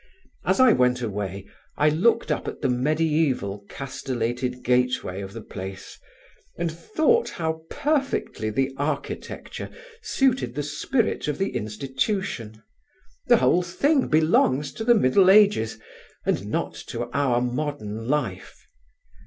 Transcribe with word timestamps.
As 0.45 0.59
I 0.59 0.73
went 0.73 1.03
away 1.03 1.45
I 1.77 1.89
looked 1.89 2.31
up 2.31 2.47
at 2.47 2.61
the 2.63 2.67
mediæval 2.67 3.69
castellated 3.69 4.63
gateway 4.63 5.21
of 5.21 5.31
the 5.33 5.43
place, 5.43 5.99
and 6.57 6.71
thought 6.71 7.29
how 7.29 7.61
perfectly 7.69 8.49
the 8.49 8.73
architecture 8.77 9.69
suited 10.01 10.55
the 10.55 10.63
spirit 10.63 11.27
of 11.27 11.37
the 11.37 11.49
institution. 11.55 12.63
The 13.27 13.37
whole 13.37 13.61
thing 13.61 14.07
belongs 14.07 14.71
to 14.73 14.83
the 14.83 14.95
middle 14.95 15.29
ages, 15.29 15.77
and 16.25 16.47
not 16.47 16.73
to 16.87 17.07
our 17.11 17.39
modern 17.39 18.07
life. 18.07 18.65